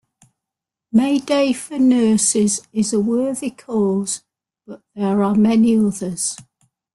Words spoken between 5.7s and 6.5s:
others.